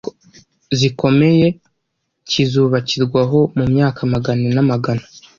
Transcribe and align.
zikomeye 0.79 1.45
kizubakirwaho 2.29 3.39
mu 3.57 3.65
myaka 3.73 3.99
amagana 4.07 4.47
n’amagana. 4.55 5.05